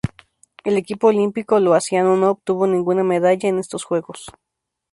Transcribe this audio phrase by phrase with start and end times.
[0.63, 4.31] El equipo olímpico laosiano no obtuvo ninguna medalla en estos Juegos.